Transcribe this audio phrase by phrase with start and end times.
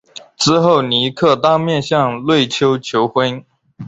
[0.35, 3.45] 之后尼克当面向瑞秋求婚。